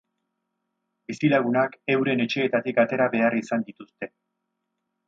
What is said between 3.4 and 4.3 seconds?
izan dituzte.